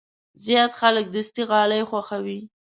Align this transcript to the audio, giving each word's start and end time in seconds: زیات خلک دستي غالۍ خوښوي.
زیات 0.45 0.71
خلک 0.79 1.05
دستي 1.15 1.43
غالۍ 1.49 1.81
خوښوي. 1.89 2.39